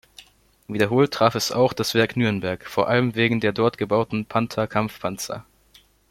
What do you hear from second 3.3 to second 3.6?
der